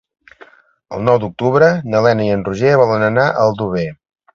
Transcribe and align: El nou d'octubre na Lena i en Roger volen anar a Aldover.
El 0.97 1.03
nou 1.09 1.19
d'octubre 1.25 1.69
na 1.95 2.03
Lena 2.09 2.29
i 2.31 2.35
en 2.39 2.49
Roger 2.51 2.77
volen 2.85 3.11
anar 3.13 3.31
a 3.33 3.49
Aldover. 3.51 3.91